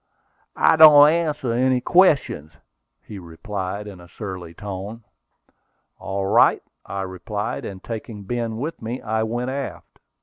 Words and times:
"I 0.55 0.77
don't 0.77 1.11
answer 1.11 1.53
any 1.53 1.79
questions," 1.79 2.53
he 3.03 3.19
replied, 3.19 3.85
in 3.85 4.01
a 4.01 4.07
surly 4.07 4.55
tone. 4.55 5.03
"All 5.99 6.25
right," 6.25 6.63
I 6.83 7.03
replied, 7.03 7.65
and 7.65 7.83
taking 7.83 8.23
Ben 8.23 8.57
with 8.57 8.81
me, 8.81 8.99
I 8.99 9.21
went 9.21 9.51
aft. 9.51 9.99